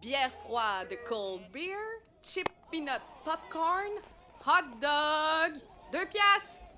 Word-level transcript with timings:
bière 0.00 0.32
froide 0.44 0.96
cold 1.08 1.42
beer, 1.52 1.78
chip 2.22 2.48
peanut 2.70 3.02
popcorn, 3.24 3.92
hot 4.46 4.78
dog, 4.80 5.60
deux 5.92 6.06
piastres. 6.06 6.70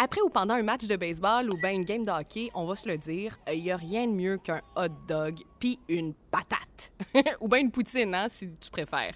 Après 0.00 0.20
ou 0.20 0.28
pendant 0.28 0.54
un 0.54 0.62
match 0.62 0.86
de 0.86 0.96
baseball 0.96 1.50
ou 1.50 1.56
bien 1.56 1.72
une 1.72 1.84
game 1.84 2.04
de 2.04 2.10
hockey, 2.10 2.50
on 2.54 2.66
va 2.66 2.76
se 2.76 2.88
le 2.88 2.96
dire, 2.98 3.36
il 3.52 3.62
n'y 3.62 3.70
a 3.72 3.76
rien 3.76 4.06
de 4.06 4.12
mieux 4.12 4.38
qu'un 4.38 4.60
hot 4.76 4.88
dog 5.08 5.42
puis 5.58 5.78
une 5.88 6.14
patate. 6.14 6.92
ou 7.40 7.48
bien 7.48 7.60
une 7.60 7.70
poutine, 7.70 8.14
hein, 8.14 8.28
si 8.28 8.48
tu 8.60 8.70
préfères. 8.70 9.14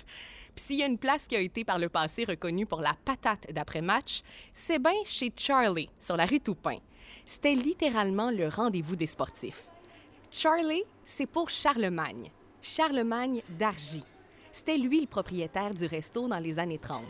Puis 0.54 0.64
s'il 0.64 0.79
y 0.80 0.82
a 0.82 0.86
une 0.86 0.98
place 0.98 1.27
qui 1.27 1.36
a 1.36 1.40
été 1.40 1.64
par 1.64 1.79
le 1.79 1.88
passé 1.88 2.24
reconnue 2.24 2.66
pour 2.66 2.80
la 2.80 2.95
patate 3.04 3.52
d'après-match, 3.52 4.22
c'est 4.52 4.80
bien 4.80 4.93
chez 5.04 5.32
Charlie, 5.36 5.88
sur 5.98 6.16
la 6.16 6.27
rue 6.27 6.40
Toupin. 6.40 6.79
C'était 7.24 7.54
littéralement 7.54 8.30
le 8.30 8.48
rendez-vous 8.48 8.96
des 8.96 9.06
sportifs. 9.06 9.66
Charlie, 10.30 10.82
c'est 11.04 11.27
pour 11.27 11.48
Charlemagne. 11.48 12.30
Charlemagne 12.64 13.42
d'Argy. 13.59 14.05
C'était 14.52 14.78
lui 14.78 15.00
le 15.00 15.09
propriétaire 15.09 15.74
du 15.74 15.84
resto 15.84 16.28
dans 16.28 16.38
les 16.38 16.60
années 16.60 16.78
30. 16.78 17.02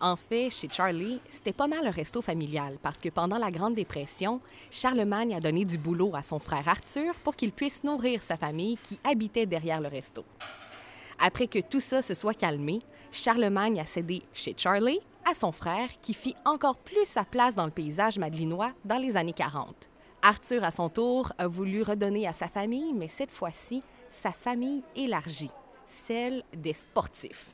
En 0.00 0.14
fait, 0.14 0.50
chez 0.50 0.68
Charlie, 0.68 1.20
c'était 1.28 1.52
pas 1.52 1.66
mal 1.66 1.84
un 1.84 1.90
resto 1.90 2.22
familial 2.22 2.78
parce 2.80 3.00
que 3.00 3.08
pendant 3.08 3.36
la 3.36 3.50
Grande 3.50 3.74
Dépression, 3.74 4.40
Charlemagne 4.70 5.34
a 5.34 5.40
donné 5.40 5.64
du 5.64 5.78
boulot 5.78 6.14
à 6.14 6.22
son 6.22 6.38
frère 6.38 6.68
Arthur 6.68 7.12
pour 7.24 7.34
qu'il 7.34 7.50
puisse 7.50 7.82
nourrir 7.82 8.22
sa 8.22 8.36
famille 8.36 8.78
qui 8.84 9.00
habitait 9.02 9.46
derrière 9.46 9.80
le 9.80 9.88
resto. 9.88 10.24
Après 11.18 11.48
que 11.48 11.58
tout 11.58 11.80
ça 11.80 12.00
se 12.00 12.14
soit 12.14 12.34
calmé, 12.34 12.78
Charlemagne 13.10 13.80
a 13.80 13.86
cédé 13.86 14.22
chez 14.32 14.54
Charlie 14.56 15.00
à 15.28 15.34
son 15.34 15.50
frère 15.50 15.88
qui 16.02 16.14
fit 16.14 16.36
encore 16.44 16.76
plus 16.76 17.06
sa 17.06 17.24
place 17.24 17.56
dans 17.56 17.64
le 17.64 17.72
paysage 17.72 18.16
madelinois 18.16 18.70
dans 18.84 18.98
les 18.98 19.16
années 19.16 19.32
40. 19.32 19.88
Arthur, 20.22 20.62
à 20.62 20.70
son 20.70 20.88
tour, 20.88 21.32
a 21.36 21.48
voulu 21.48 21.82
redonner 21.82 22.28
à 22.28 22.32
sa 22.32 22.46
famille, 22.46 22.94
mais 22.94 23.08
cette 23.08 23.32
fois-ci, 23.32 23.82
sa 24.14 24.32
famille 24.32 24.82
élargie, 24.94 25.50
celle 25.84 26.44
des 26.56 26.72
sportifs. 26.72 27.48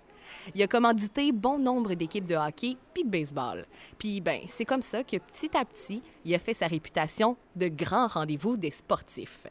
Il 0.55 0.63
a 0.63 0.67
commandité 0.67 1.33
bon 1.33 1.59
nombre 1.59 1.95
d'équipes 1.95 2.27
de 2.27 2.37
hockey 2.37 2.77
puis 2.93 3.03
de 3.03 3.09
baseball. 3.09 3.67
Puis 3.99 4.21
ben, 4.21 4.43
c'est 4.47 4.67
comme 4.67 4.83
ça 4.83 5.03
que 5.03 5.17
petit 5.17 5.57
à 5.57 5.65
petit, 5.65 6.03
il 6.25 6.35
a 6.35 6.39
fait 6.39 6.55
sa 6.55 6.67
réputation 6.67 7.37
de 7.57 7.69
grand 7.69 8.07
rendez-vous 8.07 8.57
des 8.57 8.71
sportifs. 8.71 9.47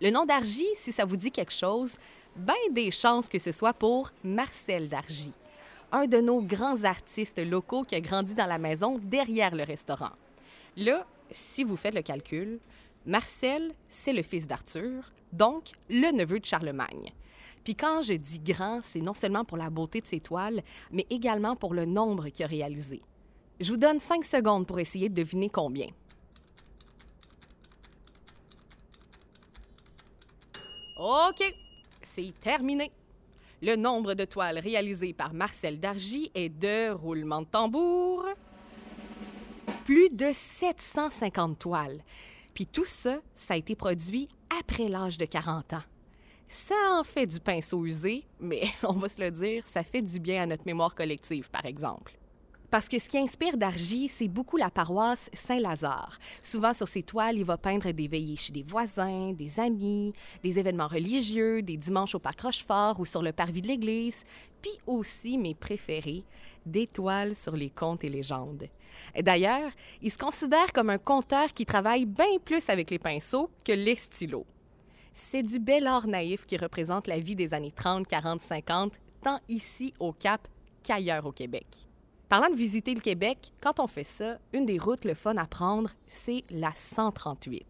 Le 0.00 0.10
nom 0.10 0.26
d'Argy, 0.26 0.66
si 0.74 0.92
ça 0.92 1.04
vous 1.04 1.16
dit 1.16 1.30
quelque 1.30 1.52
chose, 1.52 1.96
ben 2.34 2.54
des 2.72 2.90
chances 2.90 3.28
que 3.28 3.38
ce 3.38 3.52
soit 3.52 3.72
pour 3.72 4.10
Marcel 4.24 4.88
Dargy, 4.88 5.32
un 5.92 6.06
de 6.06 6.20
nos 6.20 6.42
grands 6.42 6.82
artistes 6.82 7.38
locaux 7.38 7.84
qui 7.84 7.94
a 7.94 8.00
grandi 8.00 8.34
dans 8.34 8.46
la 8.46 8.58
maison 8.58 8.98
derrière 9.00 9.54
le 9.54 9.62
restaurant. 9.62 10.12
Là, 10.76 11.06
si 11.30 11.62
vous 11.62 11.76
faites 11.76 11.94
le 11.94 12.02
calcul, 12.02 12.58
Marcel, 13.04 13.74
c'est 13.88 14.12
le 14.12 14.22
fils 14.22 14.46
d'Arthur, 14.46 15.12
donc 15.32 15.72
le 15.88 16.12
neveu 16.12 16.38
de 16.38 16.44
Charlemagne. 16.44 17.12
Puis 17.64 17.74
quand 17.74 18.02
je 18.02 18.14
dis 18.14 18.40
grand, 18.40 18.80
c'est 18.82 19.00
non 19.00 19.14
seulement 19.14 19.44
pour 19.44 19.56
la 19.56 19.70
beauté 19.70 20.00
de 20.00 20.06
ses 20.06 20.20
toiles, 20.20 20.62
mais 20.90 21.06
également 21.10 21.56
pour 21.56 21.74
le 21.74 21.84
nombre 21.84 22.28
qu'il 22.28 22.44
a 22.44 22.48
réalisé. 22.48 23.02
Je 23.60 23.70
vous 23.70 23.76
donne 23.76 24.00
cinq 24.00 24.24
secondes 24.24 24.66
pour 24.66 24.78
essayer 24.78 25.08
de 25.08 25.14
deviner 25.14 25.48
combien. 25.48 25.88
OK, 30.98 31.42
c'est 32.00 32.32
terminé. 32.40 32.90
Le 33.60 33.76
nombre 33.76 34.14
de 34.14 34.24
toiles 34.24 34.58
réalisées 34.58 35.12
par 35.12 35.34
Marcel 35.34 35.78
Dargy 35.78 36.30
est 36.34 36.48
de 36.48 36.90
roulement 36.90 37.42
de 37.42 37.46
tambour. 37.46 38.24
Plus 39.84 40.10
de 40.10 40.30
750 40.32 41.58
toiles. 41.58 42.02
Puis 42.54 42.66
tout 42.66 42.84
ça, 42.84 43.20
ça 43.34 43.54
a 43.54 43.56
été 43.56 43.74
produit 43.74 44.28
après 44.58 44.88
l'âge 44.88 45.18
de 45.18 45.24
40 45.24 45.74
ans. 45.74 45.82
Ça 46.48 46.74
en 46.92 47.04
fait 47.04 47.26
du 47.26 47.40
pinceau 47.40 47.84
usé, 47.84 48.24
mais 48.38 48.64
on 48.82 48.92
va 48.92 49.08
se 49.08 49.20
le 49.20 49.30
dire, 49.30 49.66
ça 49.66 49.82
fait 49.82 50.02
du 50.02 50.20
bien 50.20 50.42
à 50.42 50.46
notre 50.46 50.66
mémoire 50.66 50.94
collective, 50.94 51.50
par 51.50 51.64
exemple. 51.64 52.12
Parce 52.72 52.88
que 52.88 52.98
ce 52.98 53.06
qui 53.06 53.18
inspire 53.18 53.58
Dargy, 53.58 54.08
c'est 54.08 54.28
beaucoup 54.28 54.56
la 54.56 54.70
paroisse 54.70 55.28
Saint-Lazare. 55.34 56.18
Souvent, 56.40 56.72
sur 56.72 56.88
ses 56.88 57.02
toiles, 57.02 57.36
il 57.36 57.44
va 57.44 57.58
peindre 57.58 57.90
des 57.90 58.08
veillées 58.08 58.36
chez 58.36 58.50
des 58.50 58.62
voisins, 58.62 59.34
des 59.34 59.60
amis, 59.60 60.14
des 60.42 60.58
événements 60.58 60.88
religieux, 60.88 61.60
des 61.60 61.76
dimanches 61.76 62.14
au 62.14 62.18
parc 62.18 62.40
Rochefort 62.40 62.98
ou 62.98 63.04
sur 63.04 63.20
le 63.20 63.32
parvis 63.32 63.60
de 63.60 63.68
l'église, 63.68 64.24
puis 64.62 64.72
aussi, 64.86 65.36
mes 65.36 65.54
préférés, 65.54 66.24
des 66.64 66.86
toiles 66.86 67.34
sur 67.34 67.54
les 67.54 67.68
contes 67.68 68.04
et 68.04 68.08
légendes. 68.08 68.66
D'ailleurs, 69.20 69.70
il 70.00 70.10
se 70.10 70.16
considère 70.16 70.72
comme 70.72 70.88
un 70.88 70.96
conteur 70.96 71.52
qui 71.52 71.66
travaille 71.66 72.06
bien 72.06 72.38
plus 72.42 72.70
avec 72.70 72.90
les 72.90 72.98
pinceaux 72.98 73.50
que 73.66 73.72
les 73.72 73.96
stylos. 73.96 74.46
C'est 75.12 75.42
du 75.42 75.58
bel 75.58 75.86
art 75.86 76.06
naïf 76.06 76.46
qui 76.46 76.56
représente 76.56 77.06
la 77.06 77.18
vie 77.18 77.36
des 77.36 77.52
années 77.52 77.70
30, 77.70 78.06
40, 78.06 78.40
50, 78.40 78.94
tant 79.22 79.40
ici 79.50 79.92
au 80.00 80.14
Cap 80.14 80.48
qu'ailleurs 80.82 81.26
au 81.26 81.32
Québec. 81.32 81.66
Parlant 82.32 82.48
de 82.48 82.56
visiter 82.56 82.94
le 82.94 83.00
Québec, 83.00 83.52
quand 83.60 83.78
on 83.78 83.86
fait 83.86 84.04
ça, 84.04 84.38
une 84.54 84.64
des 84.64 84.78
routes 84.78 85.04
le 85.04 85.12
fun 85.12 85.36
à 85.36 85.44
prendre, 85.44 85.90
c'est 86.06 86.44
la 86.48 86.72
138. 86.74 87.66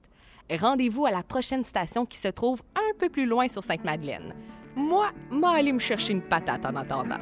Rendez-vous 0.53 1.05
à 1.05 1.11
la 1.11 1.25
prochaine 1.25 1.65
station 1.65 2.07
qui 2.07 2.17
se 2.17 2.29
trouve 2.29 2.63
un 2.77 2.97
peu 2.97 3.09
plus 3.09 3.27
loin 3.27 3.49
sur 3.49 3.65
Sainte-Madeleine. 3.65 4.37
Moi, 4.77 5.11
moi 5.33 5.57
aller 5.57 5.73
me 5.73 5.81
chercher 5.81 6.13
une 6.13 6.23
patate 6.23 6.65
en 6.65 6.77
attendant. 6.77 7.19